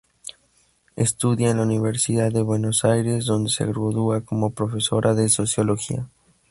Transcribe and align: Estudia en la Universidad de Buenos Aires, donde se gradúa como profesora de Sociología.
Estudia 0.95 1.51
en 1.51 1.57
la 1.57 1.63
Universidad 1.63 2.31
de 2.31 2.41
Buenos 2.41 2.85
Aires, 2.85 3.27
donde 3.27 3.51
se 3.51 3.65
gradúa 3.65 4.21
como 4.21 4.49
profesora 4.49 5.13
de 5.13 5.29
Sociología. 5.29 6.07